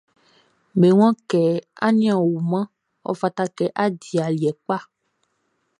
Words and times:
Be 0.79 0.87
waan 0.99 1.15
kɛ 1.29 1.41
a 1.85 1.87
nin 1.97 2.13
a 2.15 2.17
wumanʼn, 2.31 2.71
ɔ 3.09 3.11
fata 3.19 3.43
kɛ 3.57 3.65
a 3.83 3.85
di 4.01 4.11
aliɛ 4.27 4.51
kpa. 4.63 4.77